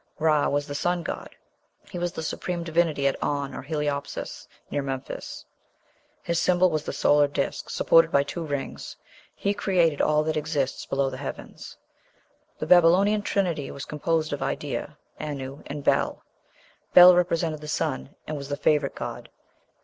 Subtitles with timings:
[0.17, 1.35] Ra was the sun god.
[1.91, 5.45] He was the supreme divinity at On, or Heliopolis, near Memphis.
[6.23, 8.95] His symbol was the solar disk, supported by two rings.
[9.35, 11.77] He created all that exists below the heavens.
[12.57, 16.23] The Babylonian trinity was composed of Idea, Anu, and Bel.
[16.95, 19.29] Bel represented the sun, and was the favorite god.